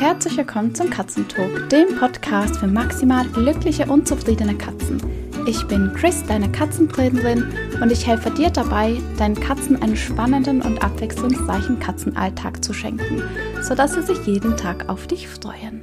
[0.00, 5.02] Herzlich willkommen zum Katzentalk, dem Podcast für maximal glückliche und zufriedene Katzen.
[5.44, 7.52] Ich bin Chris, deine Katzentrainerin,
[7.82, 13.24] und ich helfe dir dabei, deinen Katzen einen spannenden und abwechslungsreichen Katzenalltag zu schenken,
[13.60, 15.82] sodass sie sich jeden Tag auf dich freuen.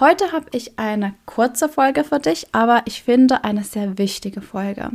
[0.00, 4.90] Heute habe ich eine kurze Folge für dich, aber ich finde eine sehr wichtige Folge.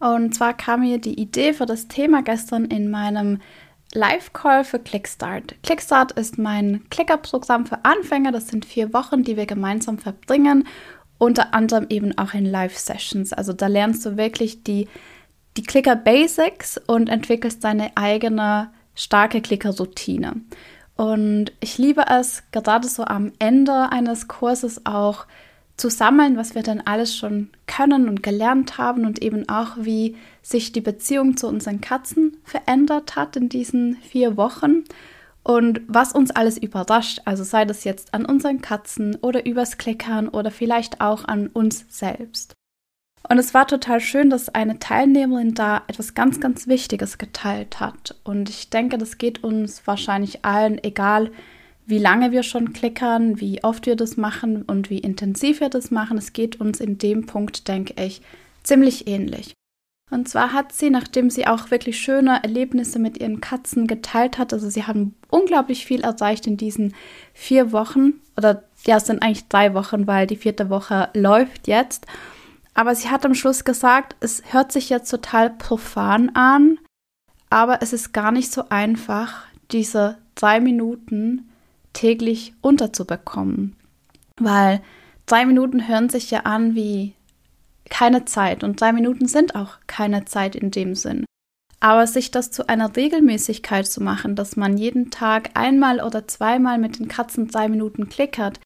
[0.00, 3.40] Und zwar kam mir die Idee für das Thema gestern in meinem
[3.94, 5.54] Live-Call für Clickstart.
[5.62, 8.32] Clickstart ist mein Clicker-Programm für Anfänger.
[8.32, 10.66] Das sind vier Wochen, die wir gemeinsam verbringen,
[11.18, 13.32] unter anderem eben auch in Live-Sessions.
[13.32, 14.88] Also da lernst du wirklich die,
[15.56, 20.42] die Clicker-Basics und entwickelst deine eigene starke Clicker-Routine.
[20.96, 25.26] Und ich liebe es, gerade so am Ende eines Kurses auch
[25.76, 30.16] zu sammeln, was wir dann alles schon können und gelernt haben und eben auch, wie
[30.42, 34.84] sich die Beziehung zu unseren Katzen verändert hat in diesen vier Wochen
[35.42, 37.20] und was uns alles überrascht.
[37.24, 41.84] Also sei das jetzt an unseren Katzen oder übers Klickern oder vielleicht auch an uns
[41.88, 42.54] selbst.
[43.28, 48.16] Und es war total schön, dass eine Teilnehmerin da etwas ganz, ganz Wichtiges geteilt hat.
[48.22, 51.30] Und ich denke, das geht uns wahrscheinlich allen, egal
[51.86, 55.90] wie lange wir schon klickern, wie oft wir das machen und wie intensiv wir das
[55.90, 56.16] machen.
[56.16, 58.22] Es geht uns in dem Punkt, denke ich,
[58.62, 59.54] ziemlich ähnlich.
[60.10, 64.52] Und zwar hat sie, nachdem sie auch wirklich schöne Erlebnisse mit ihren Katzen geteilt hat,
[64.52, 66.94] also sie haben unglaublich viel erreicht in diesen
[67.32, 72.06] vier Wochen, oder ja, es sind eigentlich drei Wochen, weil die vierte Woche läuft jetzt.
[72.74, 76.78] Aber sie hat am Schluss gesagt, es hört sich jetzt total profan an,
[77.48, 81.48] aber es ist gar nicht so einfach, diese drei Minuten
[81.94, 83.76] täglich unterzubekommen.
[84.38, 84.82] Weil
[85.24, 87.14] drei Minuten hören sich ja an wie
[87.88, 91.24] keine Zeit und drei Minuten sind auch keine Zeit in dem Sinn.
[91.80, 96.78] Aber sich das zu einer Regelmäßigkeit zu machen, dass man jeden Tag einmal oder zweimal
[96.78, 98.58] mit den Katzen drei Minuten klickert,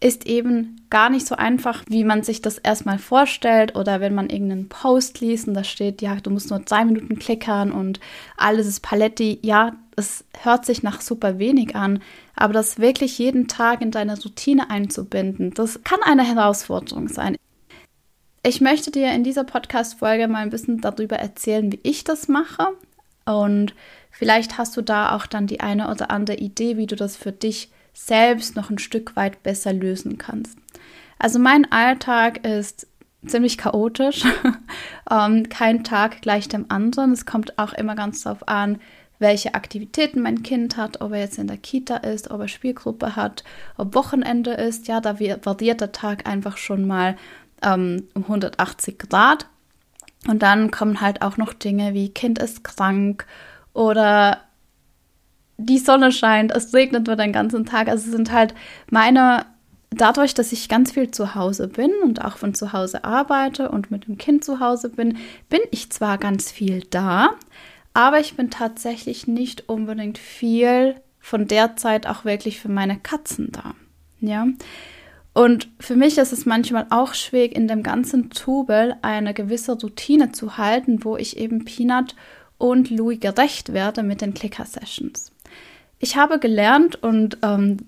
[0.00, 4.30] ist eben gar nicht so einfach, wie man sich das erstmal vorstellt oder wenn man
[4.30, 8.00] irgendeinen Post liest und da steht, ja, du musst nur zwei Minuten klickern und
[8.36, 9.38] alles ist Paletti.
[9.42, 12.02] Ja, es hört sich nach super wenig an,
[12.36, 17.36] aber das wirklich jeden Tag in deine Routine einzubinden, das kann eine Herausforderung sein.
[18.42, 22.68] Ich möchte dir in dieser Podcast-Folge mal ein bisschen darüber erzählen, wie ich das mache
[23.24, 23.74] und
[24.10, 27.32] vielleicht hast du da auch dann die eine oder andere Idee, wie du das für
[27.32, 30.58] dich selbst noch ein Stück weit besser lösen kannst.
[31.18, 32.86] Also mein Alltag ist
[33.26, 34.24] ziemlich chaotisch.
[35.10, 37.12] ähm, kein Tag gleich dem anderen.
[37.12, 38.80] Es kommt auch immer ganz darauf an,
[39.18, 43.16] welche Aktivitäten mein Kind hat, ob er jetzt in der Kita ist, ob er Spielgruppe
[43.16, 43.44] hat,
[43.78, 44.88] ob Wochenende ist.
[44.88, 47.16] Ja, da variiert der Tag einfach schon mal
[47.62, 49.46] ähm, um 180 Grad.
[50.26, 53.26] Und dann kommen halt auch noch Dinge wie Kind ist krank
[53.72, 54.40] oder
[55.56, 57.88] die Sonne scheint, es regnet nur den ganzen Tag.
[57.88, 58.54] Also sind halt
[58.90, 59.46] meine,
[59.90, 63.90] dadurch, dass ich ganz viel zu Hause bin und auch von zu Hause arbeite und
[63.90, 67.30] mit dem Kind zu Hause bin, bin ich zwar ganz viel da,
[67.92, 73.50] aber ich bin tatsächlich nicht unbedingt viel von der Zeit auch wirklich für meine Katzen
[73.52, 73.74] da.
[74.20, 74.46] Ja.
[75.32, 80.32] Und für mich ist es manchmal auch schwierig, in dem ganzen Tubel eine gewisse Routine
[80.32, 82.14] zu halten, wo ich eben Peanut
[82.56, 85.33] und Louis gerecht werde mit den Clicker-Sessions
[86.04, 87.78] ich habe gelernt und ähm,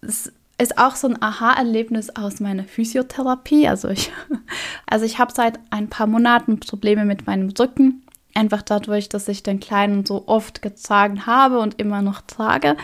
[0.00, 3.66] es ist auch so ein Aha-Erlebnis aus meiner Physiotherapie.
[3.66, 4.12] Also ich,
[4.86, 8.04] also ich habe seit ein paar Monaten Probleme mit meinem Rücken.
[8.32, 12.76] Einfach dadurch, dass ich den Kleinen so oft getragen habe und immer noch trage.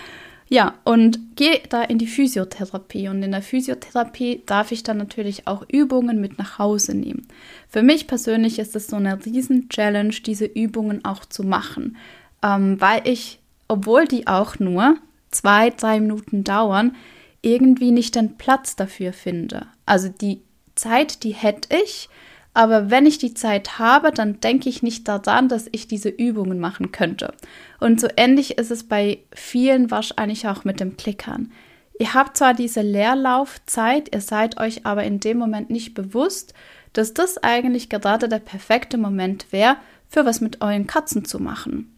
[0.49, 3.09] Ja, und gehe da in die Physiotherapie.
[3.09, 7.29] Und in der Physiotherapie darf ich dann natürlich auch Übungen mit nach Hause nehmen.
[7.69, 11.97] Für mich persönlich ist es so eine riesen-Challenge, diese Übungen auch zu machen,
[12.43, 13.40] ähm, weil ich
[13.71, 14.97] obwohl die auch nur
[15.31, 16.97] zwei, drei Minuten dauern,
[17.41, 19.67] irgendwie nicht den Platz dafür finde.
[19.87, 20.43] Also die
[20.75, 22.09] Zeit, die hätte ich,
[22.53, 26.59] aber wenn ich die Zeit habe, dann denke ich nicht daran, dass ich diese Übungen
[26.59, 27.33] machen könnte.
[27.79, 31.53] Und so ähnlich ist es bei vielen wahrscheinlich auch mit dem Klickern.
[31.99, 36.55] Ihr habt zwar diese Leerlaufzeit, ihr seid euch aber in dem Moment nicht bewusst,
[36.93, 39.77] dass das eigentlich gerade der perfekte Moment wäre,
[40.09, 41.90] für was mit euren Katzen zu machen.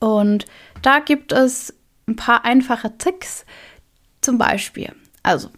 [0.00, 0.46] Und
[0.82, 1.74] da gibt es
[2.08, 3.44] ein paar einfache Tricks.
[4.20, 4.92] Zum Beispiel,
[5.22, 5.48] also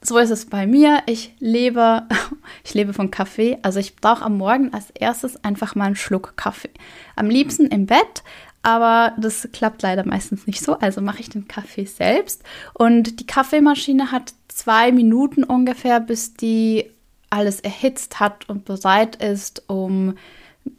[0.00, 1.02] so ist es bei mir.
[1.06, 2.04] Ich lebe,
[2.64, 3.58] ich lebe von Kaffee.
[3.62, 6.70] Also ich brauche am Morgen als erstes einfach mal einen Schluck Kaffee.
[7.16, 8.22] Am liebsten im Bett,
[8.62, 10.78] aber das klappt leider meistens nicht so.
[10.78, 12.42] Also mache ich den Kaffee selbst.
[12.74, 16.90] Und die Kaffeemaschine hat zwei Minuten ungefähr, bis die
[17.30, 20.14] alles erhitzt hat und bereit ist, um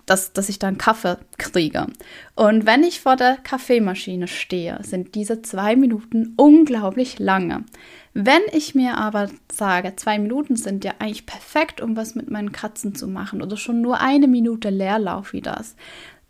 [0.07, 1.85] dass, dass ich dann Kaffee kriege.
[2.33, 7.65] Und wenn ich vor der Kaffeemaschine stehe, sind diese zwei Minuten unglaublich lange.
[8.13, 12.51] Wenn ich mir aber sage, zwei Minuten sind ja eigentlich perfekt, um was mit meinen
[12.51, 15.75] Katzen zu machen oder schon nur eine Minute Leerlauf wie das.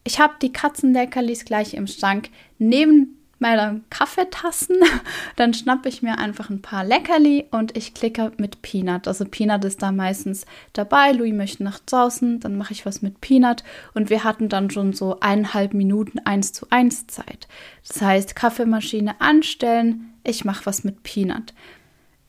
[0.03, 4.77] Ich habe die Katzenleckerlis gleich im Schrank neben meine Kaffeetassen.
[5.35, 9.07] Dann schnappe ich mir einfach ein paar Leckerli und ich klicke mit Peanut.
[9.07, 11.11] Also Peanut ist da meistens dabei.
[11.11, 13.63] Louis möchte nach draußen, dann mache ich was mit Peanut
[13.93, 17.47] und wir hatten dann schon so eineinhalb Minuten eins zu eins Zeit.
[17.87, 21.53] Das heißt, Kaffeemaschine anstellen, ich mache was mit Peanut.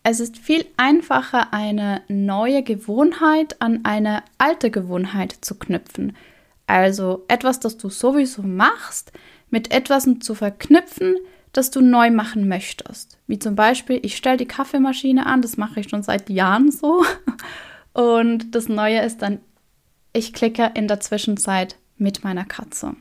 [0.02, 6.16] Es ist viel einfacher, eine neue Gewohnheit an eine alte Gewohnheit zu knüpfen.
[6.69, 9.11] Also etwas, das du sowieso machst,
[9.49, 11.17] mit etwas zu verknüpfen,
[11.53, 13.19] das du neu machen möchtest.
[13.26, 17.05] Wie zum Beispiel, ich stelle die Kaffeemaschine an, das mache ich schon seit Jahren so.
[17.94, 19.41] Und das Neue ist dann,
[20.12, 22.94] ich klicke in der Zwischenzeit mit meiner Katze.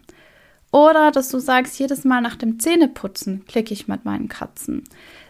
[0.72, 4.84] Oder dass du sagst, jedes Mal nach dem Zähneputzen klicke ich mit meinen Katzen.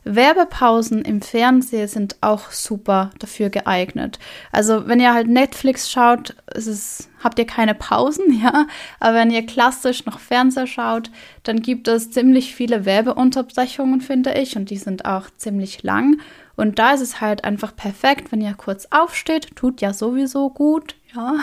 [0.03, 4.17] Werbepausen im Fernsehen sind auch super dafür geeignet.
[4.51, 8.65] Also wenn ihr halt Netflix schaut, es, habt ihr keine Pausen, ja.
[8.99, 11.11] Aber wenn ihr klassisch noch Fernseher schaut,
[11.43, 14.55] dann gibt es ziemlich viele Werbeunterbrechungen, finde ich.
[14.55, 16.19] Und die sind auch ziemlich lang.
[16.55, 20.95] Und da ist es halt einfach perfekt, wenn ihr kurz aufsteht, tut ja sowieso gut,
[21.13, 21.35] ja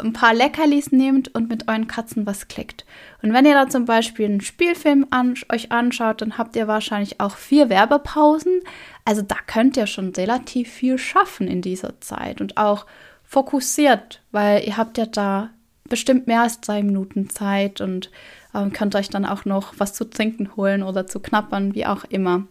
[0.00, 2.84] ein paar Leckerlis nehmt und mit euren Katzen was klickt.
[3.22, 7.20] Und wenn ihr da zum Beispiel einen Spielfilm an, euch anschaut, dann habt ihr wahrscheinlich
[7.20, 8.60] auch vier Werbepausen.
[9.04, 12.86] Also da könnt ihr schon relativ viel schaffen in dieser Zeit und auch
[13.24, 15.50] fokussiert, weil ihr habt ja da
[15.88, 18.10] bestimmt mehr als zwei Minuten Zeit und
[18.54, 22.04] ähm, könnt euch dann auch noch was zu trinken holen oder zu knappern, wie auch
[22.04, 22.46] immer.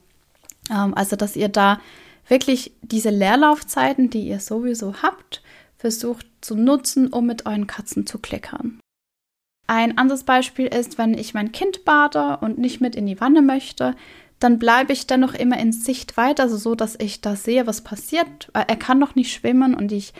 [0.69, 1.79] Ähm, also dass ihr da
[2.27, 5.41] wirklich diese Leerlaufzeiten, die ihr sowieso habt,
[5.79, 8.79] versucht zu nutzen, um mit euren Katzen zu klickern.
[9.65, 13.41] Ein anderes Beispiel ist, wenn ich mein Kind bade und nicht mit in die Wanne
[13.41, 13.95] möchte,
[14.39, 18.49] dann bleibe ich dennoch immer in Sichtweite, also so, dass ich da sehe, was passiert.
[18.53, 20.13] Er kann noch nicht schwimmen und ich,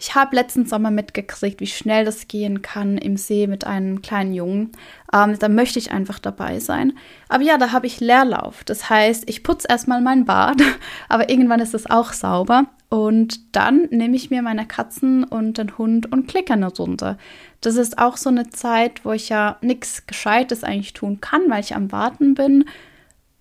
[0.00, 4.32] ich habe letzten Sommer mitgekriegt, wie schnell das gehen kann im See mit einem kleinen
[4.32, 4.72] Jungen.
[5.12, 6.94] Ähm, da möchte ich einfach dabei sein.
[7.28, 8.64] Aber ja, da habe ich Leerlauf.
[8.64, 10.62] Das heißt, ich putze erstmal mein Bad,
[11.10, 12.64] aber irgendwann ist es auch sauber.
[12.88, 17.18] Und dann nehme ich mir meine Katzen und den Hund und klicke eine Runde.
[17.60, 21.60] Das ist auch so eine Zeit, wo ich ja nichts Gescheites eigentlich tun kann, weil
[21.60, 22.64] ich am Warten bin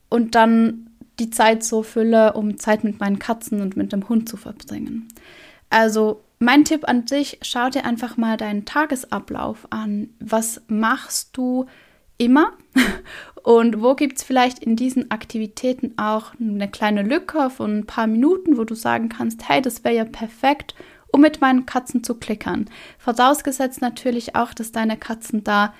[0.09, 0.89] und dann
[1.19, 5.07] die Zeit so fülle, um Zeit mit meinen Katzen und mit dem Hund zu verbringen.
[5.69, 10.09] Also mein Tipp an dich, schau dir einfach mal deinen Tagesablauf an.
[10.19, 11.65] Was machst du
[12.17, 12.53] immer?
[13.43, 18.07] Und wo gibt es vielleicht in diesen Aktivitäten auch eine kleine Lücke von ein paar
[18.07, 20.75] Minuten, wo du sagen kannst, hey, das wäre ja perfekt,
[21.11, 22.69] um mit meinen Katzen zu klickern.
[22.97, 25.73] Vorausgesetzt natürlich auch, dass deine Katzen da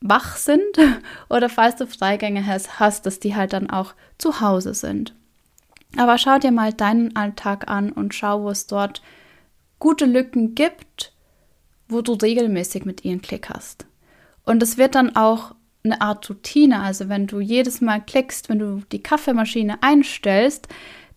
[0.00, 0.78] wach sind
[1.28, 5.14] oder falls du Freigänge hast, hast, dass die halt dann auch zu Hause sind.
[5.96, 9.02] Aber schau dir mal deinen Alltag an und schau, wo es dort
[9.78, 11.12] gute Lücken gibt,
[11.88, 13.86] wo du regelmäßig mit ihnen klickerst.
[14.44, 15.54] Und es wird dann auch
[15.84, 16.80] eine Art Routine.
[16.80, 20.68] Also wenn du jedes Mal klickst, wenn du die Kaffeemaschine einstellst,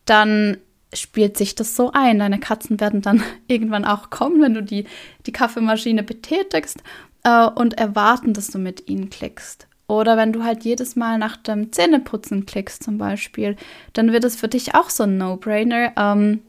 [0.06, 0.58] dann
[0.94, 2.19] spielt sich das so ein.
[2.19, 4.86] Deine Katzen werden dann irgendwann auch kommen, wenn du die,
[5.25, 6.84] die Kaffeemaschine betätigst
[7.24, 9.68] äh, und erwarten, dass du mit ihnen klickst.
[9.88, 13.58] Oder wenn du halt jedes Mal nach dem Zähneputzen klickst zum Beispiel,
[13.92, 15.91] dann wird es für dich auch so ein No-Brainer.
[15.98, 16.41] Ähm,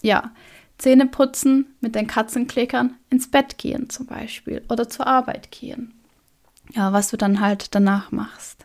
[0.00, 0.30] ja,
[0.78, 5.98] Zähneputzen mit den Katzenklickern, ins Bett gehen zum Beispiel oder zur Arbeit gehen
[6.74, 8.64] ja, was du dann halt danach machst.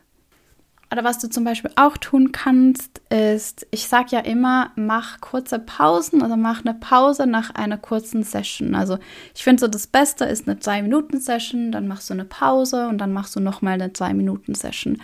[0.92, 5.58] Oder was du zum Beispiel auch tun kannst, ist, ich sage ja immer, mach kurze
[5.58, 8.76] Pausen oder mach eine Pause nach einer kurzen Session.
[8.76, 8.98] Also
[9.34, 13.12] ich finde so das Beste ist eine 2-Minuten-Session, dann machst du eine Pause und dann
[13.12, 14.98] machst du nochmal eine 2-Minuten-Session.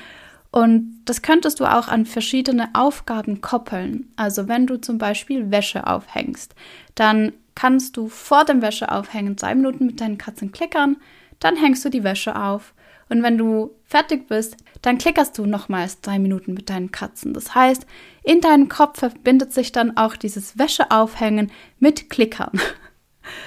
[0.50, 4.12] Und das könntest du auch an verschiedene Aufgaben koppeln.
[4.16, 6.54] Also wenn du zum Beispiel Wäsche aufhängst,
[6.95, 10.97] dann kannst du vor dem Wäscheaufhängen zwei Minuten mit deinen Katzen klickern,
[11.38, 12.75] dann hängst du die Wäsche auf
[13.11, 17.35] und wenn du fertig bist, dann klickerst du nochmals drei Minuten mit deinen Katzen.
[17.35, 17.85] Das heißt,
[18.23, 22.52] in deinem Kopf verbindet sich dann auch dieses Wäscheaufhängen mit Klickern.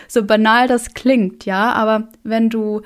[0.07, 2.83] So banal das klingt, ja, aber wenn du,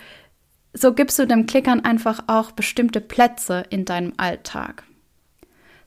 [0.78, 4.84] so gibst du dem Klickern einfach auch bestimmte Plätze in deinem Alltag.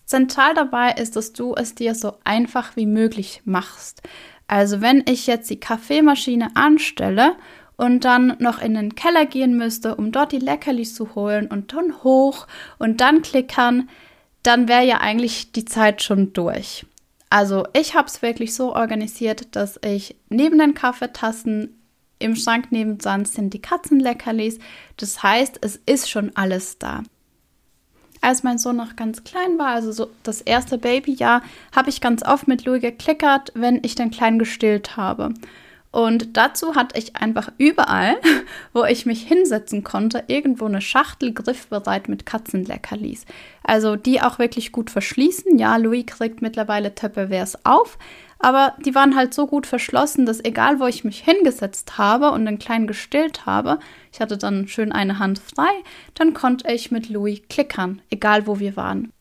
[0.04, 4.02] Zentral dabei ist, dass du es dir so einfach wie möglich machst.
[4.48, 7.36] Also wenn ich jetzt die Kaffeemaschine anstelle
[7.76, 11.72] und dann noch in den Keller gehen müsste, um dort die Leckerlis zu holen und
[11.72, 13.88] dann hoch und dann klickern,
[14.42, 16.84] dann wäre ja eigentlich die Zeit schon durch.
[17.28, 21.79] Also ich habe es wirklich so organisiert, dass ich neben den Kaffeetassen
[22.20, 24.58] im Schrank nebendran sind die Katzenleckerlis.
[24.96, 27.02] Das heißt, es ist schon alles da.
[28.20, 31.42] Als mein Sohn noch ganz klein war, also so das erste Babyjahr,
[31.74, 35.32] habe ich ganz oft mit Louis geklickert, wenn ich den Kleinen gestillt habe.
[35.92, 38.16] Und dazu hatte ich einfach überall,
[38.72, 43.26] wo ich mich hinsetzen konnte, irgendwo eine Schachtel griffbereit mit Katzenleckerlis.
[43.64, 45.58] Also die auch wirklich gut verschließen.
[45.58, 47.98] Ja, Louis kriegt mittlerweile Tupperwares auf,
[48.38, 52.46] aber die waren halt so gut verschlossen, dass egal wo ich mich hingesetzt habe und
[52.46, 53.78] den Kleinen gestillt habe,
[54.12, 55.70] ich hatte dann schön eine Hand frei,
[56.14, 59.12] dann konnte ich mit Louis klickern, egal wo wir waren.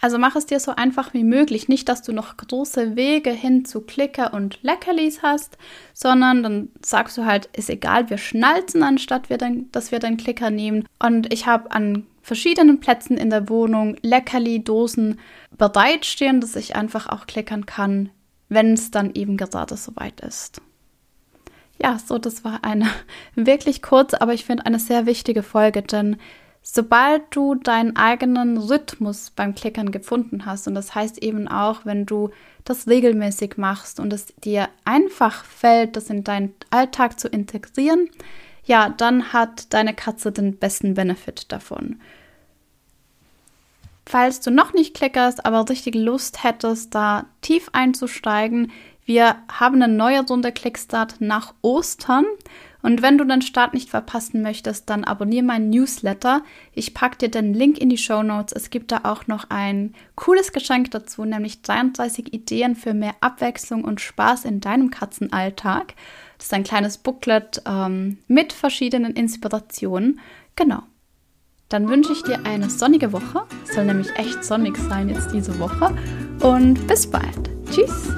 [0.00, 1.68] Also mach es dir so einfach wie möglich.
[1.68, 5.58] Nicht, dass du noch große Wege hin zu Klicker und Leckerlis hast,
[5.92, 10.16] sondern dann sagst du halt, ist egal, wir schnalzen, anstatt wir dann, dass wir den
[10.16, 10.86] Klicker nehmen.
[10.98, 15.18] Und ich habe an verschiedenen Plätzen in der Wohnung Leckerli-Dosen
[15.56, 18.08] bereitstehen, dass ich einfach auch klickern kann,
[18.48, 20.62] wenn es dann eben gerade soweit ist.
[21.82, 22.88] Ja, so, das war eine
[23.34, 26.16] wirklich kurze, aber ich finde eine sehr wichtige Folge, denn
[26.62, 32.04] Sobald du deinen eigenen Rhythmus beim Klickern gefunden hast, und das heißt eben auch, wenn
[32.04, 32.30] du
[32.64, 38.10] das regelmäßig machst und es dir einfach fällt, das in deinen Alltag zu integrieren,
[38.64, 41.98] ja, dann hat deine Katze den besten Benefit davon.
[44.04, 48.70] Falls du noch nicht klickerst, aber richtig Lust hättest, da tief einzusteigen,
[49.04, 52.26] wir haben eine neue Runde Clickstart nach Ostern
[52.82, 56.42] und wenn du den Start nicht verpassen möchtest, dann abonniere meinen Newsletter.
[56.72, 58.52] Ich packe dir den Link in die Show Notes.
[58.52, 63.84] Es gibt da auch noch ein cooles Geschenk dazu, nämlich 33 Ideen für mehr Abwechslung
[63.84, 65.94] und Spaß in deinem Katzenalltag.
[66.38, 70.20] Das ist ein kleines Booklet ähm, mit verschiedenen Inspirationen.
[70.56, 70.82] Genau.
[71.68, 73.44] Dann wünsche ich dir eine sonnige Woche.
[73.64, 75.94] Es soll nämlich echt sonnig sein jetzt diese Woche.
[76.40, 77.50] Und bis bald.
[77.70, 78.10] Tschüss.